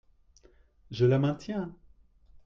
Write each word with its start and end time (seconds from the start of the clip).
Je 0.89 1.05
la 1.05 1.19
maintiens. 1.19 1.75